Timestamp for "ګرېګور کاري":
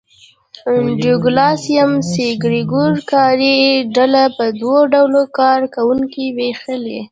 2.43-3.57